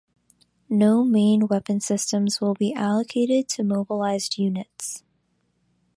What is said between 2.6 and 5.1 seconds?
allocated to mobilized units.